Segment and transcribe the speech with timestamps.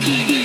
[0.00, 0.39] Kiki.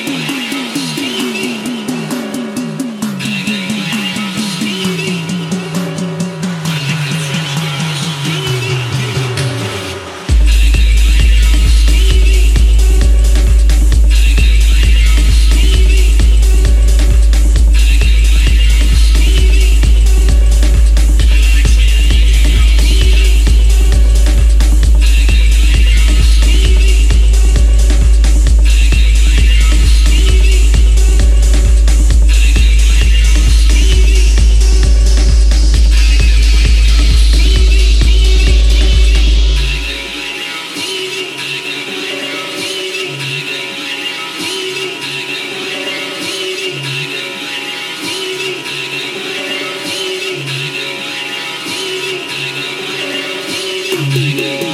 [54.15, 54.64] beginning.